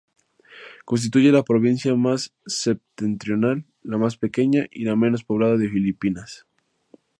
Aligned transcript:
Constituye 0.83 1.31
la 1.31 1.43
provincia 1.43 1.93
más 1.93 2.33
septentrional, 2.47 3.65
la 3.83 3.99
más 3.99 4.17
pequeña 4.17 4.65
y 4.71 4.83
la 4.83 4.95
menos 4.95 5.23
poblada 5.23 5.57
de 5.57 5.69
Filipinas. 5.69 6.47